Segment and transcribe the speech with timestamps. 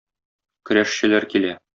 [0.69, 1.53] Көрәшчеләр килә.